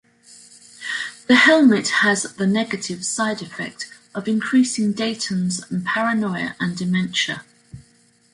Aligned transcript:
The 1.27 1.35
helmet 1.35 1.89
has 1.99 2.23
the 2.23 2.47
negative 2.47 3.05
side 3.05 3.43
effect 3.43 3.87
of 4.15 4.27
increasing 4.27 4.93
Dayton's 4.93 5.63
paranoia 5.85 6.55
and 6.59 6.75
dementia. 6.75 7.45